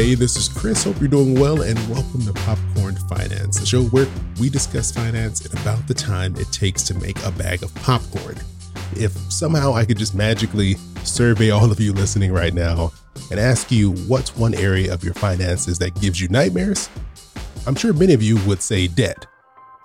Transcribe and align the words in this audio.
Hey, 0.00 0.14
this 0.14 0.34
is 0.34 0.48
Chris. 0.48 0.84
Hope 0.84 0.98
you're 0.98 1.10
doing 1.10 1.38
well, 1.38 1.60
and 1.60 1.78
welcome 1.90 2.22
to 2.22 2.32
Popcorn 2.32 2.96
Finance, 3.10 3.60
the 3.60 3.66
show 3.66 3.82
where 3.82 4.06
we 4.40 4.48
discuss 4.48 4.90
finance 4.90 5.44
in 5.44 5.52
about 5.58 5.86
the 5.86 5.92
time 5.92 6.34
it 6.36 6.50
takes 6.50 6.82
to 6.84 6.94
make 6.94 7.22
a 7.22 7.30
bag 7.32 7.62
of 7.62 7.74
popcorn. 7.74 8.36
If 8.92 9.12
somehow 9.30 9.74
I 9.74 9.84
could 9.84 9.98
just 9.98 10.14
magically 10.14 10.76
survey 11.04 11.50
all 11.50 11.70
of 11.70 11.78
you 11.80 11.92
listening 11.92 12.32
right 12.32 12.54
now 12.54 12.92
and 13.30 13.38
ask 13.38 13.70
you 13.70 13.92
what's 14.08 14.34
one 14.34 14.54
area 14.54 14.90
of 14.90 15.04
your 15.04 15.12
finances 15.12 15.78
that 15.80 16.00
gives 16.00 16.18
you 16.18 16.28
nightmares, 16.28 16.88
I'm 17.66 17.74
sure 17.74 17.92
many 17.92 18.14
of 18.14 18.22
you 18.22 18.42
would 18.46 18.62
say 18.62 18.88
debt. 18.88 19.26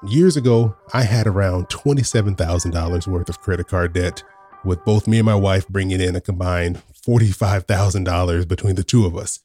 Years 0.08 0.38
ago, 0.38 0.78
I 0.94 1.04
had 1.04 1.28
around 1.28 1.68
$27,000 1.68 3.08
worth 3.08 3.28
of 3.28 3.42
credit 3.42 3.68
card 3.68 3.92
debt, 3.92 4.24
with 4.64 4.82
both 4.86 5.10
me 5.10 5.18
and 5.18 5.26
my 5.26 5.36
wife 5.36 5.68
bringing 5.68 6.00
in 6.00 6.16
a 6.16 6.22
combined 6.22 6.82
$45,000 7.06 8.48
between 8.48 8.76
the 8.76 8.84
two 8.86 9.06
of 9.06 9.18
us 9.18 9.42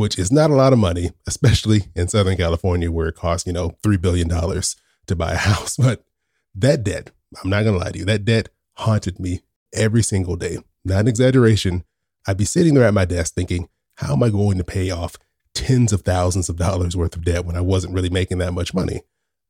which 0.00 0.18
is 0.18 0.32
not 0.32 0.50
a 0.50 0.54
lot 0.54 0.72
of 0.72 0.78
money, 0.78 1.10
especially 1.26 1.82
in 1.94 2.08
Southern 2.08 2.34
California 2.34 2.90
where 2.90 3.08
it 3.08 3.16
costs, 3.16 3.46
you 3.46 3.52
know, 3.52 3.76
$3 3.82 4.00
billion 4.00 4.30
to 4.30 5.14
buy 5.14 5.32
a 5.32 5.36
house. 5.36 5.76
But 5.80 6.02
that 6.54 6.82
debt, 6.84 7.10
I'm 7.44 7.50
not 7.50 7.64
going 7.64 7.78
to 7.78 7.84
lie 7.84 7.92
to 7.92 7.98
you, 7.98 8.06
that 8.06 8.24
debt 8.24 8.48
haunted 8.76 9.20
me 9.20 9.42
every 9.74 10.02
single 10.02 10.36
day. 10.36 10.56
Not 10.86 11.00
an 11.00 11.08
exaggeration. 11.08 11.84
I'd 12.26 12.38
be 12.38 12.46
sitting 12.46 12.72
there 12.72 12.84
at 12.84 12.94
my 12.94 13.04
desk 13.04 13.34
thinking, 13.34 13.68
how 13.96 14.14
am 14.14 14.22
I 14.22 14.30
going 14.30 14.56
to 14.56 14.64
pay 14.64 14.90
off 14.90 15.18
tens 15.52 15.92
of 15.92 16.00
thousands 16.00 16.48
of 16.48 16.56
dollars 16.56 16.96
worth 16.96 17.14
of 17.14 17.24
debt 17.26 17.44
when 17.44 17.56
I 17.56 17.60
wasn't 17.60 17.92
really 17.92 18.08
making 18.08 18.38
that 18.38 18.54
much 18.54 18.72
money? 18.72 19.02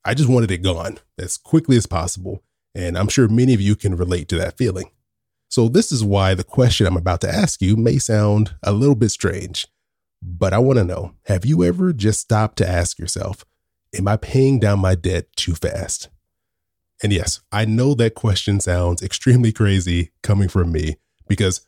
I 0.05 0.15
just 0.15 0.29
wanted 0.29 0.51
it 0.51 0.65
gone 0.65 0.99
as 1.17 1.37
quickly 1.37 1.77
as 1.77 1.87
possible. 1.87 2.43
And 2.75 2.99
I'm 2.99 3.09
sure 3.09 3.29
many 3.29 3.55
of 3.55 3.61
you 3.61 3.77
can 3.77 3.95
relate 3.95 4.27
to 4.31 4.39
that 4.39 4.59
feeling. 4.59 4.91
So, 5.49 5.69
this 5.69 5.93
is 5.93 6.03
why 6.03 6.35
the 6.35 6.45
question 6.45 6.89
I'm 6.89 6.97
about 6.97 7.21
to 7.21 7.33
ask 7.33 7.63
you 7.63 7.77
may 7.77 7.99
sound 7.99 8.57
a 8.65 8.73
little 8.73 8.95
bit 8.97 9.11
strange. 9.11 9.69
But 10.23 10.53
I 10.53 10.59
want 10.59 10.79
to 10.79 10.85
know 10.85 11.15
have 11.25 11.45
you 11.45 11.65
ever 11.65 11.93
just 11.93 12.21
stopped 12.21 12.59
to 12.59 12.69
ask 12.69 12.99
yourself, 12.99 13.45
am 13.97 14.09
I 14.09 14.17
paying 14.17 14.59
down 14.59 14.79
my 14.79 14.95
debt 14.95 15.35
too 15.37 15.55
fast? 15.55 16.09
And 17.03 17.13
yes, 17.13 17.41
I 17.51 17.65
know 17.65 17.95
that 17.95 18.15
question 18.15 18.61
sounds 18.61 19.03
extremely 19.03 19.53
crazy 19.53 20.11
coming 20.23 20.49
from 20.49 20.71
me 20.71 20.97
because 21.29 21.67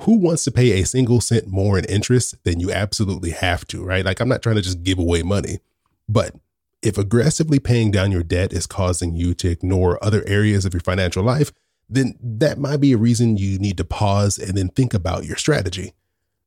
who 0.00 0.18
wants 0.18 0.44
to 0.44 0.50
pay 0.50 0.72
a 0.72 0.86
single 0.86 1.20
cent 1.20 1.46
more 1.46 1.78
in 1.78 1.84
interest 1.86 2.34
than 2.44 2.60
you 2.60 2.70
absolutely 2.70 3.30
have 3.30 3.66
to, 3.68 3.82
right? 3.82 4.04
Like, 4.04 4.20
I'm 4.20 4.28
not 4.28 4.42
trying 4.42 4.56
to 4.56 4.62
just 4.62 4.82
give 4.82 4.98
away 4.98 5.22
money. 5.22 5.60
But 6.08 6.34
if 6.82 6.98
aggressively 6.98 7.58
paying 7.58 7.90
down 7.90 8.12
your 8.12 8.24
debt 8.24 8.52
is 8.52 8.66
causing 8.66 9.14
you 9.14 9.32
to 9.34 9.48
ignore 9.48 10.02
other 10.04 10.22
areas 10.26 10.66
of 10.66 10.74
your 10.74 10.80
financial 10.80 11.22
life, 11.22 11.52
then 11.88 12.16
that 12.20 12.58
might 12.58 12.80
be 12.80 12.92
a 12.92 12.98
reason 12.98 13.36
you 13.36 13.58
need 13.58 13.78
to 13.78 13.84
pause 13.84 14.36
and 14.36 14.58
then 14.58 14.68
think 14.68 14.92
about 14.92 15.24
your 15.24 15.36
strategy 15.36 15.94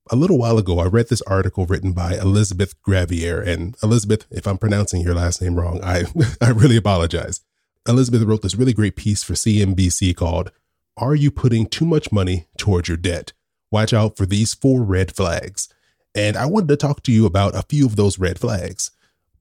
a 0.10 0.16
little 0.16 0.38
while 0.38 0.58
ago, 0.58 0.80
I 0.80 0.86
read 0.86 1.10
this 1.10 1.22
article 1.24 1.66
written 1.66 1.94
by 1.94 2.16
Elizabeth 2.16 2.82
Gravier. 2.82 3.46
And 3.46 3.76
Elizabeth, 3.84 4.26
if 4.32 4.48
I'm 4.48 4.58
pronouncing 4.58 5.02
your 5.02 5.16
last 5.16 5.42
name 5.42 5.56
wrong, 5.56 5.80
I, 5.84 6.04
I 6.42 6.50
really 6.50 6.78
apologize. 6.78 7.42
Elizabeth 7.88 8.24
wrote 8.24 8.42
this 8.42 8.56
really 8.56 8.74
great 8.74 8.96
piece 8.96 9.24
for 9.24 9.34
CNBC 9.34 10.16
called, 10.16 10.52
Are 10.98 11.16
You 11.16 11.32
Putting 11.32 11.68
Too 11.68 11.86
Much 11.86 12.12
Money 12.12 12.48
Towards 12.58 12.88
Your 12.88 12.98
Debt? 12.98 13.34
Watch 13.72 13.94
out 13.94 14.18
for 14.18 14.26
these 14.26 14.54
four 14.54 14.84
red 14.84 15.16
flags. 15.16 15.70
And 16.16 16.36
I 16.36 16.46
wanted 16.46 16.70
to 16.70 16.78
talk 16.78 17.04
to 17.04 17.12
you 17.12 17.26
about 17.26 17.56
a 17.56 17.64
few 17.64 17.86
of 17.86 17.96
those 17.96 18.20
red 18.20 18.40
flags. 18.40 18.92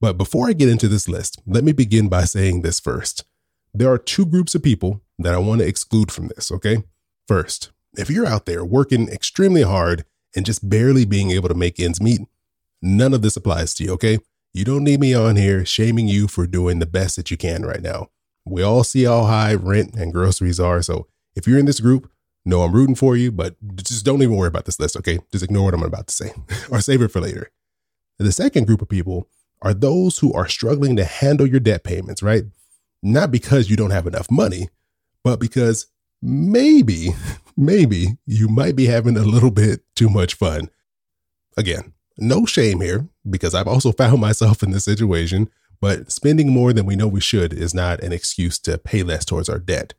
But 0.00 0.18
before 0.18 0.48
I 0.48 0.52
get 0.52 0.68
into 0.68 0.88
this 0.88 1.08
list, 1.08 1.40
let 1.46 1.64
me 1.64 1.72
begin 1.72 2.08
by 2.08 2.24
saying 2.24 2.62
this 2.62 2.80
first. 2.80 3.24
There 3.72 3.90
are 3.90 3.98
two 3.98 4.26
groups 4.26 4.54
of 4.54 4.62
people 4.62 5.00
that 5.18 5.34
I 5.34 5.38
want 5.38 5.60
to 5.60 5.66
exclude 5.66 6.12
from 6.12 6.28
this, 6.28 6.52
okay? 6.52 6.84
First, 7.26 7.70
if 7.96 8.10
you're 8.10 8.26
out 8.26 8.46
there 8.46 8.64
working 8.64 9.08
extremely 9.08 9.62
hard 9.62 10.04
and 10.36 10.46
just 10.46 10.68
barely 10.68 11.04
being 11.04 11.30
able 11.30 11.48
to 11.48 11.54
make 11.54 11.80
ends 11.80 12.00
meet, 12.00 12.20
none 12.82 13.14
of 13.14 13.22
this 13.22 13.36
applies 13.36 13.74
to 13.74 13.84
you, 13.84 13.92
okay? 13.92 14.18
You 14.52 14.64
don't 14.64 14.84
need 14.84 15.00
me 15.00 15.14
on 15.14 15.36
here 15.36 15.64
shaming 15.64 16.08
you 16.08 16.28
for 16.28 16.46
doing 16.46 16.78
the 16.78 16.86
best 16.86 17.16
that 17.16 17.30
you 17.30 17.36
can 17.36 17.64
right 17.64 17.82
now. 17.82 18.10
We 18.44 18.62
all 18.62 18.84
see 18.84 19.04
how 19.04 19.24
high 19.24 19.54
rent 19.54 19.94
and 19.94 20.12
groceries 20.12 20.60
are. 20.60 20.80
So 20.82 21.08
if 21.34 21.46
you're 21.46 21.58
in 21.58 21.66
this 21.66 21.80
group, 21.80 22.10
no, 22.44 22.62
I'm 22.62 22.72
rooting 22.72 22.94
for 22.94 23.16
you, 23.16 23.32
but 23.32 23.56
just 23.76 24.04
don't 24.04 24.22
even 24.22 24.36
worry 24.36 24.48
about 24.48 24.66
this 24.66 24.78
list, 24.78 24.96
okay? 24.98 25.18
Just 25.32 25.42
ignore 25.42 25.64
what 25.64 25.74
I'm 25.74 25.82
about 25.82 26.06
to 26.06 26.14
say 26.14 26.32
or 26.70 26.80
save 26.80 27.02
it 27.02 27.08
for 27.08 27.20
later. 27.20 27.50
The 28.18 28.32
second 28.32 28.66
group 28.66 28.80
of 28.80 28.88
people 28.88 29.28
are 29.62 29.74
those 29.74 30.18
who 30.18 30.32
are 30.32 30.48
struggling 30.48 30.96
to 30.96 31.04
handle 31.04 31.46
your 31.46 31.60
debt 31.60 31.82
payments, 31.82 32.22
right? 32.22 32.44
Not 33.02 33.30
because 33.30 33.68
you 33.68 33.76
don't 33.76 33.90
have 33.90 34.06
enough 34.06 34.30
money, 34.30 34.68
but 35.24 35.40
because 35.40 35.88
maybe, 36.22 37.08
maybe 37.56 38.18
you 38.26 38.48
might 38.48 38.76
be 38.76 38.86
having 38.86 39.16
a 39.16 39.24
little 39.24 39.50
bit 39.50 39.82
too 39.94 40.08
much 40.08 40.34
fun. 40.34 40.70
Again, 41.56 41.94
no 42.18 42.46
shame 42.46 42.80
here 42.80 43.08
because 43.28 43.54
I've 43.54 43.68
also 43.68 43.92
found 43.92 44.20
myself 44.20 44.62
in 44.62 44.70
this 44.70 44.84
situation, 44.84 45.50
but 45.80 46.10
spending 46.10 46.50
more 46.50 46.72
than 46.72 46.86
we 46.86 46.96
know 46.96 47.08
we 47.08 47.20
should 47.20 47.52
is 47.52 47.74
not 47.74 48.02
an 48.02 48.12
excuse 48.12 48.58
to 48.60 48.78
pay 48.78 49.02
less 49.02 49.24
towards 49.24 49.48
our 49.48 49.58
debt. 49.58 49.94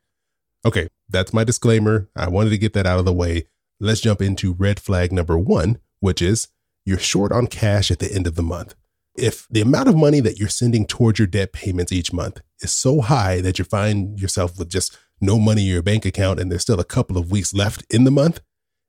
Okay, 0.64 0.88
that's 1.08 1.32
my 1.32 1.44
disclaimer. 1.44 2.08
I 2.16 2.28
wanted 2.28 2.50
to 2.50 2.58
get 2.58 2.72
that 2.72 2.86
out 2.86 2.98
of 2.98 3.04
the 3.04 3.12
way. 3.12 3.44
Let's 3.80 4.00
jump 4.00 4.20
into 4.20 4.54
red 4.54 4.80
flag 4.80 5.12
number 5.12 5.38
one, 5.38 5.78
which 6.00 6.20
is 6.20 6.48
you're 6.84 6.98
short 6.98 7.32
on 7.32 7.46
cash 7.46 7.90
at 7.90 8.00
the 8.00 8.12
end 8.12 8.26
of 8.26 8.34
the 8.34 8.42
month. 8.42 8.74
If 9.16 9.46
the 9.50 9.60
amount 9.60 9.88
of 9.88 9.96
money 9.96 10.20
that 10.20 10.38
you're 10.38 10.48
sending 10.48 10.86
towards 10.86 11.18
your 11.18 11.26
debt 11.26 11.52
payments 11.52 11.92
each 11.92 12.12
month 12.12 12.40
is 12.60 12.72
so 12.72 13.00
high 13.00 13.40
that 13.40 13.58
you 13.58 13.64
find 13.64 14.18
yourself 14.18 14.58
with 14.58 14.68
just 14.68 14.96
no 15.20 15.38
money 15.38 15.62
in 15.62 15.68
your 15.68 15.82
bank 15.82 16.04
account 16.04 16.40
and 16.40 16.50
there's 16.50 16.62
still 16.62 16.80
a 16.80 16.84
couple 16.84 17.18
of 17.18 17.30
weeks 17.30 17.54
left 17.54 17.84
in 17.90 18.04
the 18.04 18.10
month, 18.10 18.40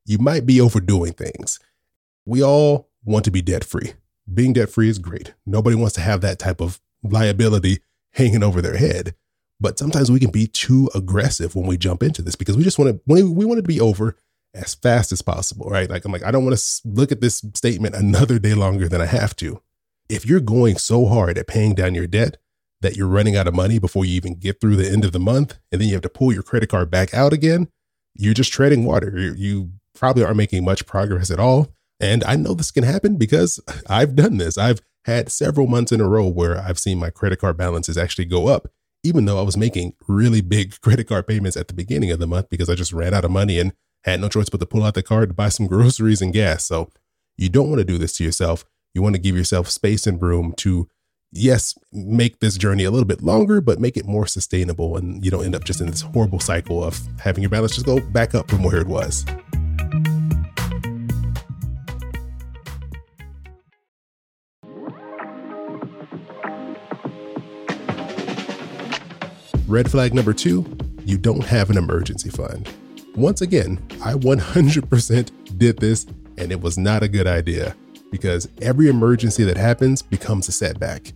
you 0.06 0.18
might 0.18 0.46
be 0.46 0.62
overdoing 0.62 1.14
things. 1.14 1.60
We 2.26 2.44
all 2.44 2.90
want 3.04 3.26
to 3.26 3.32
be 3.32 3.42
debt 3.42 3.64
free. 3.64 3.94
Being 4.32 4.54
debt 4.54 4.70
free 4.70 4.90
is 4.90 5.00
great. 5.00 5.34
Nobody 5.46 5.76
wants 5.76 5.96
to 5.96 6.02
have 6.02 6.22
that 6.22 6.40
type 6.40 6.62
of 6.62 6.80
liability 7.04 7.80
hanging 8.14 8.44
over 8.44 8.62
their 8.62 8.78
head. 8.78 9.16
But 9.60 9.78
sometimes 9.78 10.10
we 10.10 10.20
can 10.20 10.32
be 10.32 10.48
too 10.48 10.90
aggressive 10.96 11.56
when 11.56 11.66
we 11.66 11.78
jump 11.78 12.02
into 12.04 12.22
this 12.22 12.36
because 12.36 12.56
we 12.56 12.64
just 12.64 12.80
want 12.80 12.96
to 12.96 13.02
we 13.06 13.24
want 13.24 13.60
it 13.60 13.64
to 13.64 13.68
be 13.68 13.82
over 13.82 14.16
as 14.54 14.74
fast 14.74 15.12
as 15.12 15.22
possible, 15.22 15.70
right? 15.70 15.90
Like 15.90 16.06
I'm 16.06 16.12
like 16.12 16.24
I 16.24 16.32
don't 16.32 16.46
want 16.46 16.58
to 16.58 16.82
look 16.86 17.12
at 17.12 17.22
this 17.22 17.44
statement 17.56 17.96
another 17.96 18.40
day 18.40 18.54
longer 18.54 18.88
than 18.88 19.02
I 19.02 19.06
have 19.06 19.36
to. 19.38 19.62
If 20.08 20.26
you're 20.26 20.40
going 20.40 20.78
so 20.78 21.06
hard 21.06 21.38
at 21.38 21.48
paying 21.48 21.76
down 21.76 21.94
your 21.94 22.08
debt, 22.08 22.38
that 22.82 22.96
you're 22.96 23.08
running 23.08 23.36
out 23.36 23.48
of 23.48 23.56
money 23.56 23.80
before 23.80 24.06
you 24.06 24.16
even 24.16 24.36
get 24.36 24.62
through 24.62 24.76
the 24.76 24.90
end 24.90 25.04
of 25.04 25.12
the 25.12 25.20
month, 25.20 25.60
and 25.72 25.82
then 25.82 25.88
you 25.88 25.94
have 25.94 26.04
to 26.04 26.10
pull 26.10 26.34
your 26.34 26.44
credit 26.44 26.70
card 26.70 26.90
back 26.90 27.14
out 27.14 27.34
again, 27.34 27.68
you're 28.14 28.34
just 28.34 28.52
treading 28.52 28.86
water. 28.86 29.34
You 29.36 29.72
probably 29.96 30.24
aren't 30.24 30.38
making 30.38 30.64
much 30.64 30.86
progress 30.86 31.30
at 31.32 31.40
all. 31.40 31.74
And 32.00 32.24
I 32.24 32.36
know 32.36 32.54
this 32.54 32.72
can 32.72 32.84
happen 32.84 33.18
because 33.18 33.60
I've 33.90 34.16
done 34.16 34.38
this. 34.38 34.58
I've 34.58 34.82
had 35.06 35.32
several 35.32 35.68
months 35.68 35.92
in 35.92 36.02
a 36.02 36.08
row 36.08 36.28
where 36.28 36.58
I've 36.60 36.80
seen 36.80 37.00
my 37.00 37.10
credit 37.10 37.40
card 37.40 37.58
balances 37.58 37.98
actually 37.98 38.26
go 38.26 38.48
up, 38.48 38.68
even 39.04 39.26
though 39.26 39.40
I 39.40 39.44
was 39.44 39.58
making 39.58 39.94
really 40.08 40.42
big 40.42 40.80
credit 40.82 41.08
card 41.08 41.28
payments 41.28 41.58
at 41.58 41.68
the 41.68 41.74
beginning 41.74 42.12
of 42.12 42.20
the 42.20 42.28
month 42.28 42.50
because 42.50 42.70
I 42.70 42.76
just 42.76 42.94
ran 42.94 43.14
out 43.14 43.26
of 43.26 43.32
money 43.32 43.60
and 43.60 43.74
had 44.04 44.22
no 44.22 44.30
choice 44.30 44.50
but 44.50 44.60
to 44.60 44.66
pull 44.66 44.84
out 44.84 44.94
the 44.94 45.04
card 45.04 45.30
to 45.30 45.36
buy 45.36 45.50
some 45.50 45.68
groceries 45.68 46.22
and 46.22 46.34
gas. 46.34 46.66
So 46.66 46.90
you 47.38 47.50
don't 47.50 47.70
want 47.70 47.80
to 47.80 47.86
do 47.86 47.98
this 47.98 48.18
to 48.18 48.24
yourself. 48.24 48.66
You 48.94 49.02
want 49.02 49.16
to 49.16 49.22
give 49.22 49.36
yourself 49.36 49.70
space 49.70 50.08
and 50.08 50.22
room 50.22 50.54
to 50.58 50.90
yes, 51.32 51.78
make 51.92 52.40
this 52.40 52.58
journey 52.58 52.84
a 52.84 52.92
little 52.92 53.08
bit 53.08 53.22
longer, 53.22 53.62
but 53.62 53.80
make 53.80 53.98
it 53.98 54.06
more 54.06 54.26
sustainable 54.26 54.98
and 54.98 55.24
you 55.24 55.32
don't 55.32 55.46
end 55.46 55.56
up 55.56 55.64
just 55.64 55.82
in 55.82 55.88
this 55.88 56.02
horrible 56.02 56.40
cycle 56.40 56.84
of 56.84 57.00
having 57.20 57.42
your 57.42 57.50
balance 57.50 57.76
just 57.76 57.86
go 57.86 58.00
back 58.00 58.36
up 58.36 58.50
from 58.50 58.64
where 58.64 58.78
it 58.78 58.88
was. 58.88 59.26
Red 69.68 69.92
flag 69.92 70.16
number 70.16 70.34
two, 70.34 70.66
you 71.06 71.16
don't 71.20 71.44
have 71.44 71.70
an 71.70 71.78
emergency 71.78 72.32
fund. 72.32 72.68
Once 73.16 73.42
again, 73.42 73.78
I 74.04 74.14
100% 74.14 75.60
did 75.60 75.78
this 75.78 76.08
and 76.40 76.52
it 76.52 76.60
was 76.60 76.78
not 76.78 77.04
a 77.04 77.08
good 77.08 77.28
idea 77.28 77.76
because 78.12 78.48
every 78.64 78.88
emergency 78.88 79.44
that 79.44 79.58
happens 79.58 80.02
becomes 80.02 80.48
a 80.48 80.52
setback 80.52 81.14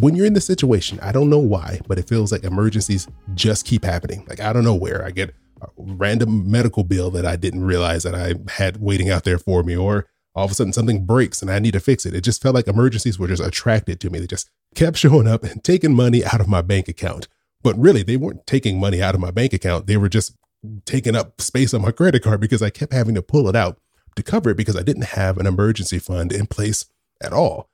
when 0.00 0.14
you're 0.14 0.26
in 0.26 0.34
the 0.34 0.40
situation, 0.40 0.98
I 1.00 1.12
don't 1.12 1.30
know 1.30 1.38
why, 1.38 1.80
but 1.86 1.98
it 1.98 2.08
feels 2.08 2.32
like 2.32 2.44
emergencies 2.44 3.08
just 3.34 3.66
keep 3.66 3.84
happening. 3.84 4.24
Like 4.28 4.40
I 4.40 4.52
don't 4.52 4.64
know 4.64 4.74
where 4.74 5.04
I 5.04 5.10
get 5.10 5.34
a 5.60 5.68
random 5.76 6.50
medical 6.50 6.84
bill 6.84 7.10
that 7.10 7.26
I 7.26 7.36
didn't 7.36 7.64
realize 7.64 8.02
that 8.04 8.14
I 8.14 8.34
had 8.52 8.80
waiting 8.80 9.10
out 9.10 9.24
there 9.24 9.38
for 9.38 9.62
me, 9.62 9.76
or 9.76 10.06
all 10.34 10.44
of 10.44 10.50
a 10.50 10.54
sudden 10.54 10.72
something 10.72 11.04
breaks 11.04 11.42
and 11.42 11.50
I 11.50 11.58
need 11.58 11.72
to 11.72 11.80
fix 11.80 12.06
it. 12.06 12.14
It 12.14 12.22
just 12.22 12.42
felt 12.42 12.54
like 12.54 12.68
emergencies 12.68 13.18
were 13.18 13.26
just 13.26 13.42
attracted 13.42 14.00
to 14.00 14.10
me. 14.10 14.20
They 14.20 14.26
just 14.26 14.48
kept 14.74 14.96
showing 14.98 15.26
up 15.26 15.44
and 15.44 15.62
taking 15.64 15.94
money 15.94 16.24
out 16.24 16.40
of 16.40 16.48
my 16.48 16.62
bank 16.62 16.88
account. 16.88 17.28
But 17.62 17.76
really, 17.76 18.02
they 18.02 18.16
weren't 18.16 18.46
taking 18.46 18.78
money 18.78 19.02
out 19.02 19.14
of 19.14 19.20
my 19.20 19.32
bank 19.32 19.52
account. 19.52 19.86
They 19.86 19.96
were 19.96 20.08
just 20.08 20.36
taking 20.84 21.16
up 21.16 21.40
space 21.40 21.74
on 21.74 21.82
my 21.82 21.90
credit 21.90 22.22
card 22.22 22.40
because 22.40 22.62
I 22.62 22.70
kept 22.70 22.92
having 22.92 23.14
to 23.14 23.22
pull 23.22 23.48
it 23.48 23.56
out 23.56 23.78
to 24.16 24.22
cover 24.22 24.50
it 24.50 24.56
because 24.56 24.76
I 24.76 24.82
didn't 24.82 25.06
have 25.06 25.38
an 25.38 25.46
emergency 25.46 25.98
fund 25.98 26.32
in 26.32 26.46
place 26.46 26.84
at 27.20 27.32
all. 27.32 27.68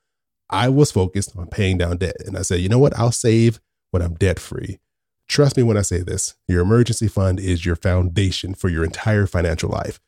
I 0.49 0.69
was 0.69 0.91
focused 0.91 1.35
on 1.35 1.47
paying 1.47 1.77
down 1.77 1.97
debt. 1.97 2.17
And 2.25 2.37
I 2.37 2.41
said, 2.41 2.61
you 2.61 2.69
know 2.69 2.79
what? 2.79 2.97
I'll 2.97 3.11
save 3.11 3.59
when 3.91 4.01
I'm 4.01 4.15
debt 4.15 4.39
free. 4.39 4.79
Trust 5.27 5.57
me 5.57 5.63
when 5.63 5.77
I 5.77 5.81
say 5.81 6.01
this 6.01 6.35
your 6.47 6.61
emergency 6.61 7.07
fund 7.07 7.39
is 7.39 7.65
your 7.65 7.75
foundation 7.75 8.53
for 8.53 8.69
your 8.69 8.83
entire 8.83 9.25
financial 9.25 9.69
life. 9.69 9.99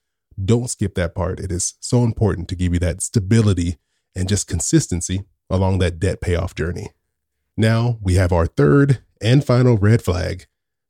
Don't 0.44 0.69
skip 0.69 0.94
that 0.95 1.16
part. 1.16 1.39
It 1.39 1.51
is 1.51 1.74
so 1.80 2.04
important 2.04 2.48
to 2.50 2.56
give 2.56 2.74
you 2.74 2.80
that 2.80 3.01
stability 3.01 3.78
and 4.16 4.30
just 4.30 4.48
consistency 4.48 5.24
along 5.50 5.80
that 5.80 6.00
debt 6.00 6.22
payoff 6.22 6.54
journey. 6.54 6.89
Now 7.56 7.98
we 8.01 8.16
have 8.16 8.31
our 8.31 8.45
third 8.45 9.00
and 9.19 9.44
final 9.44 9.78
red 9.78 10.04
flag. 10.04 10.45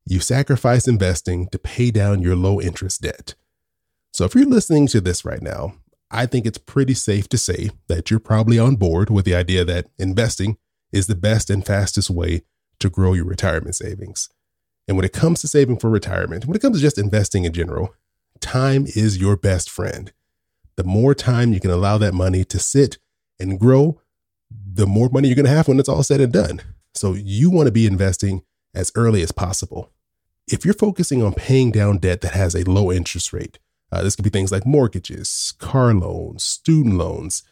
You 0.05 0.19
sacrifice 0.19 0.88
investing 0.88 1.47
to 1.49 1.59
pay 1.59 1.91
down 1.91 2.21
your 2.21 2.35
low 2.35 2.59
interest 2.59 3.01
debt. 3.01 3.35
So 4.11 4.25
if 4.25 4.35
you're 4.35 4.45
listening 4.45 4.88
to 4.88 4.99
this 4.99 5.23
right 5.23 5.41
now, 5.41 5.75
I 6.09 6.25
think 6.25 6.45
it's 6.45 6.57
pretty 6.57 6.94
safe 6.94 7.27
to 7.30 7.38
say 7.38 7.69
that 7.88 8.09
you're 8.09 8.19
probably 8.19 8.57
on 8.57 8.75
board 8.75 9.09
with 9.09 9.25
the 9.25 9.36
idea 9.36 9.65
that 9.65 9.88
investing 10.00 10.57
is 10.92 11.07
the 11.07 11.15
best 11.15 11.50
and 11.50 11.65
fastest 11.65 12.09
way 12.09 12.44
to 12.80 12.89
grow 12.89 13.13
your 13.13 13.25
retirement 13.25 13.75
savings. 13.75 14.30
And 14.88 14.95
when 14.95 15.06
it 15.06 15.12
comes 15.13 15.42
to 15.42 15.48
saving 15.48 15.80
for 15.80 15.89
retirement, 15.89 16.45
when 16.45 16.56
it 16.56 16.62
comes 16.62 16.77
to 16.77 16.81
just 16.81 16.98
investing 16.98 17.44
in 17.44 17.51
general, 17.51 17.94
time 18.39 18.86
is 18.95 19.18
your 19.18 19.36
best 19.36 19.69
friend. 19.69 20.13
The 20.77 20.83
more 20.86 21.13
time 21.13 21.51
you 21.51 21.59
can 21.59 21.71
allow 21.71 21.98
that 21.98 22.13
money 22.13 22.45
to 22.45 22.59
sit 22.59 23.00
and 23.39 23.59
grow, 23.59 24.00
the 24.50 24.88
more 24.88 25.09
money 25.09 25.27
you're 25.27 25.36
going 25.36 25.45
to 25.45 25.51
have 25.51 25.68
when 25.68 25.80
it's 25.80 25.89
all 25.89 26.04
said 26.04 26.21
and 26.21 26.31
done. 26.31 26.62
So 26.94 27.13
you 27.13 27.50
want 27.50 27.68
to 27.68 27.71
be 27.71 27.86
investing 27.86 28.44
as 28.74 28.92
early 28.95 29.21
as 29.21 29.31
possible. 29.31 29.92
If 30.48 30.63
you're 30.63 30.74
focusing 30.74 31.21
on 31.21 31.33
paying 31.33 31.71
down 31.71 31.98
debt 31.98 32.21
that 32.21 32.33
has 32.33 32.56
a 32.56 32.63
low 32.63 32.92
interest 32.92 33.33
rate, 33.33 33.59
uh, 33.91 34.03
this 34.03 34.15
could 34.15 34.23
be 34.23 34.29
things 34.29 34.51
like 34.51 34.65
mortgages, 34.65 35.53
car 35.59 35.93
loans, 35.93 36.43
student 36.43 36.95
loans. 36.95 37.43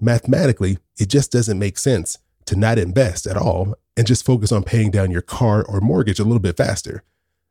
Mathematically, 0.00 0.78
it 0.98 1.08
just 1.08 1.30
doesn't 1.30 1.58
make 1.58 1.78
sense 1.78 2.18
to 2.46 2.56
not 2.56 2.78
invest 2.78 3.26
at 3.26 3.36
all 3.36 3.74
and 3.96 4.06
just 4.06 4.24
focus 4.24 4.52
on 4.52 4.64
paying 4.64 4.90
down 4.90 5.10
your 5.10 5.22
car 5.22 5.64
or 5.64 5.80
mortgage 5.80 6.18
a 6.18 6.24
little 6.24 6.40
bit 6.40 6.56
faster, 6.56 7.02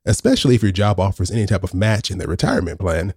especially 0.06 0.56
if 0.56 0.63
your 0.63 0.71
job 0.71 1.00
offers 1.00 1.31
any 1.31 1.45
type 1.45 1.63
of 1.63 1.74
match 1.74 2.12
in 2.12 2.18
their 2.18 2.27
retirement 2.27 2.80
plan, 2.80 3.13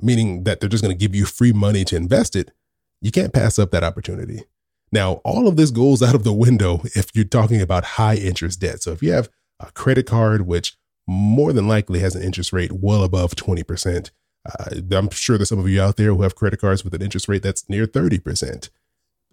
meaning 0.00 0.44
that 0.44 0.60
they're 0.60 0.68
just 0.68 0.82
going 0.82 0.96
to 0.96 0.98
give 0.98 1.14
you 1.14 1.26
free 1.26 1.52
money 1.52 1.84
to 1.84 1.96
invest 1.96 2.34
it. 2.34 2.52
You 3.00 3.10
can't 3.10 3.32
pass 3.32 3.58
up 3.58 3.70
that 3.70 3.84
opportunity. 3.84 4.44
Now, 4.92 5.14
all 5.24 5.46
of 5.46 5.56
this 5.56 5.70
goes 5.70 6.02
out 6.02 6.14
of 6.14 6.24
the 6.24 6.32
window 6.32 6.82
if 6.94 7.14
you're 7.14 7.24
talking 7.24 7.60
about 7.60 7.84
high 7.84 8.16
interest 8.16 8.60
debt. 8.60 8.82
So 8.82 8.92
if 8.92 9.02
you 9.02 9.12
have 9.12 9.28
a 9.58 9.70
credit 9.72 10.06
card, 10.06 10.46
which 10.46 10.76
more 11.06 11.52
than 11.52 11.66
likely 11.66 11.98
has 12.00 12.14
an 12.14 12.22
interest 12.22 12.52
rate 12.52 12.72
well 12.72 13.02
above 13.02 13.34
20%, 13.34 14.10
uh, 14.48 14.80
I'm 14.92 15.10
sure 15.10 15.36
there's 15.36 15.48
some 15.48 15.58
of 15.58 15.68
you 15.68 15.80
out 15.80 15.96
there 15.96 16.14
who 16.14 16.22
have 16.22 16.34
credit 16.34 16.60
cards 16.60 16.84
with 16.84 16.94
an 16.94 17.02
interest 17.02 17.28
rate 17.28 17.42
that's 17.42 17.68
near 17.68 17.86
30%. 17.86 18.70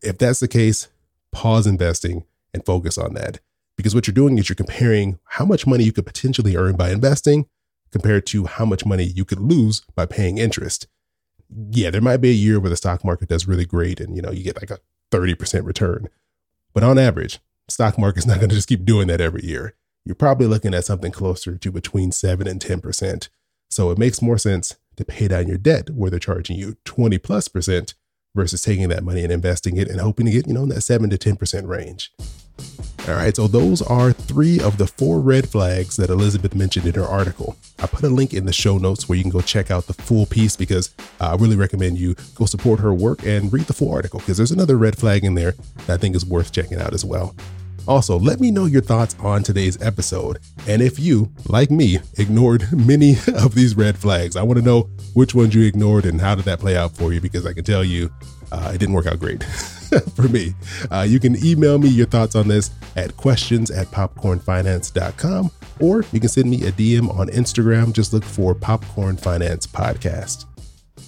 If 0.04 0.18
that's 0.18 0.40
the 0.40 0.48
case, 0.48 0.90
pause 1.32 1.66
investing 1.66 2.26
and 2.54 2.66
focus 2.66 2.98
on 2.98 3.14
that. 3.14 3.40
Because 3.78 3.94
what 3.94 4.08
you're 4.08 4.14
doing 4.14 4.38
is 4.38 4.50
you're 4.50 4.56
comparing 4.56 5.20
how 5.24 5.46
much 5.46 5.68
money 5.68 5.84
you 5.84 5.94
could 5.94 6.06
potentially 6.06 6.56
earn 6.56 6.76
by 6.76 6.92
investing 6.92 7.48
compared 7.92 8.26
to 8.28 8.46
how 8.46 8.66
much 8.66 8.86
money 8.86 9.04
you 9.04 9.24
could 9.24 9.40
lose 9.40 9.82
by 9.96 10.06
paying 10.06 10.38
interest. 10.38 10.88
Yeah, 11.72 11.92
there 11.92 12.02
might 12.02 12.18
be 12.18 12.30
a 12.30 12.34
year 12.34 12.60
where 12.60 12.70
the 12.70 12.76
stock 12.76 13.06
market 13.06 13.30
does 13.30 13.48
really 13.48 13.66
great 13.66 14.00
and 14.02 14.16
you 14.16 14.22
know 14.22 14.32
you 14.32 14.44
get 14.44 14.60
like 14.60 14.72
a 14.72 14.80
30% 15.12 15.66
return. 15.66 16.10
But 16.74 16.84
on 16.84 16.98
average, 16.98 17.40
stock 17.70 17.98
market's 17.98 18.26
not 18.28 18.38
going 18.38 18.50
to 18.50 18.56
just 18.56 18.68
keep 18.68 18.84
doing 18.84 19.08
that 19.08 19.22
every 19.22 19.46
year. 19.46 19.76
You're 20.04 20.16
probably 20.16 20.48
looking 20.48 20.74
at 20.74 20.86
something 20.86 21.12
closer 21.12 21.58
to 21.58 21.72
between 21.72 22.12
7 22.12 22.48
and 22.48 22.60
10%. 22.60 23.30
So 23.70 23.92
it 23.92 23.98
makes 23.98 24.22
more 24.22 24.38
sense 24.38 24.76
to 24.98 25.06
pay 25.06 25.28
down 25.28 25.48
your 25.48 25.58
debt 25.58 25.90
where 25.92 26.10
they're 26.10 26.20
charging 26.20 26.58
you 26.58 26.76
20 26.86 27.18
plus 27.20 27.48
percent 27.48 27.94
versus 28.36 28.62
taking 28.62 28.90
that 28.90 29.04
money 29.04 29.24
and 29.24 29.32
investing 29.32 29.78
it 29.78 29.88
and 29.88 30.00
hoping 30.00 30.26
to 30.26 30.32
get, 30.32 30.48
you 30.48 30.54
know, 30.54 30.64
in 30.64 30.70
that 30.70 30.82
7 30.82 31.10
to 31.10 31.18
10% 31.18 31.68
range. 31.68 32.12
All 33.08 33.14
right, 33.14 33.34
so 33.34 33.48
those 33.48 33.82
are 33.82 34.12
three 34.12 34.60
of 34.60 34.78
the 34.78 34.86
four 34.86 35.22
red 35.22 35.48
flags 35.48 35.96
that 35.96 36.10
Elizabeth 36.10 36.54
mentioned 36.54 36.86
in 36.86 36.96
her 36.96 37.06
article. 37.06 37.56
I 37.80 37.88
put 37.88 38.04
a 38.04 38.10
link 38.10 38.34
in 38.34 38.46
the 38.46 38.52
show 38.52 38.78
notes 38.78 39.08
where 39.08 39.18
you 39.18 39.24
can 39.24 39.32
go 39.32 39.40
check 39.40 39.72
out 39.72 39.88
the 39.88 39.94
full 39.94 40.26
piece 40.26 40.58
because 40.58 40.94
I 41.22 41.36
really 41.36 41.56
recommend 41.56 41.98
you 41.98 42.16
go 42.36 42.46
support 42.46 42.82
her 42.82 42.94
work 42.94 43.26
and 43.26 43.52
read 43.54 43.66
the 43.66 43.74
full 43.74 43.94
article 43.94 44.20
because 44.20 44.36
there's 44.36 44.52
another 44.52 44.78
red 44.78 44.98
flag 44.98 45.24
in 45.24 45.36
there 45.36 45.54
that 45.86 45.94
I 45.94 45.98
think 45.98 46.18
is 46.18 46.26
worth 46.26 46.52
checking 46.52 46.82
out 46.82 46.94
as 46.94 47.06
well. 47.06 47.34
Also, 47.88 48.20
let 48.20 48.40
me 48.40 48.52
know 48.52 48.66
your 48.66 48.82
thoughts 48.82 49.16
on 49.20 49.44
today's 49.44 49.82
episode. 49.82 50.40
And 50.68 50.82
if 50.82 51.00
you, 51.00 51.32
like 51.48 51.72
me, 51.72 52.00
ignored 52.18 52.66
many 52.74 53.12
of 53.36 53.56
these 53.56 53.78
red 53.78 53.98
flags, 53.98 54.36
I 54.36 54.44
want 54.44 54.60
to 54.60 54.66
know 54.66 54.90
which 55.14 55.34
ones 55.34 55.56
you 55.56 55.64
ignored 55.64 56.06
and 56.06 56.20
how 56.20 56.36
did 56.36 56.46
that 56.46 56.60
play 56.60 56.76
out 56.76 56.96
for 56.96 57.14
you 57.14 57.22
because 57.22 57.46
I 57.46 57.54
can 57.54 57.64
tell 57.64 57.84
you 57.84 58.12
uh, 58.52 58.72
it 58.74 58.78
didn't 58.78 58.94
work 58.94 59.08
out 59.08 59.20
great 59.20 59.44
for 60.16 60.28
me. 60.28 60.54
Uh, 60.92 61.06
you 61.08 61.20
can 61.20 61.44
email 61.44 61.78
me 61.78 61.88
your 61.88 62.08
thoughts 62.08 62.36
on 62.36 62.48
this 62.48 62.72
at 62.96 63.16
questions 63.16 63.72
at 63.72 63.88
popcornfinance.com 63.88 65.52
or 65.80 66.04
you 66.12 66.20
can 66.20 66.30
send 66.30 66.50
me 66.50 66.64
a 66.68 66.72
DM 66.72 67.10
on 67.18 67.28
Instagram. 67.30 67.94
Just 67.94 68.12
look 68.12 68.24
for 68.24 68.54
Popcorn 68.54 69.16
Finance 69.16 69.66
Podcast. 69.66 70.46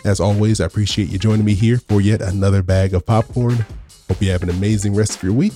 As 0.06 0.22
always, 0.22 0.62
I 0.62 0.66
appreciate 0.66 1.10
you 1.10 1.18
joining 1.18 1.46
me 1.46 1.56
here 1.56 1.78
for 1.78 2.00
yet 2.00 2.22
another 2.22 2.64
bag 2.64 2.94
of 2.94 3.06
popcorn. 3.06 3.66
Hope 4.08 4.22
you 4.22 4.32
have 4.32 4.44
an 4.44 4.50
amazing 4.50 4.96
rest 4.96 5.18
of 5.18 5.24
your 5.24 5.34
week 5.34 5.54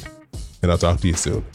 and 0.64 0.72
I'll 0.72 0.78
talk 0.78 1.00
to 1.02 1.08
you 1.08 1.14
soon. 1.14 1.46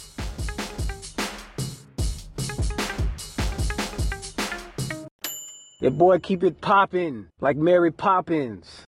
Your 5.81 5.93
boy 5.93 6.19
keep 6.19 6.45
it 6.45 6.61
poppin' 6.61 7.29
like 7.41 7.57
Mary 7.57 7.91
Poppins. 7.91 8.85